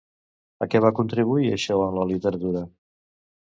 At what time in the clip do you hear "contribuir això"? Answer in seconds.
1.01-1.79